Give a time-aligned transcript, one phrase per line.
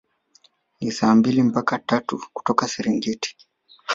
[0.81, 3.37] Ni saa mbili mpaka tatu kutoka Serengeti